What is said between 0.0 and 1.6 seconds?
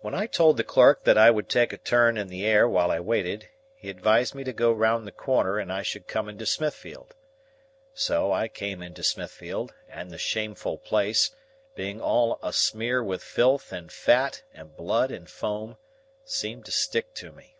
When I told the clerk that I would